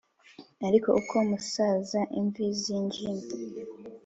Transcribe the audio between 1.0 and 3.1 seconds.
umusaza imvi zijimye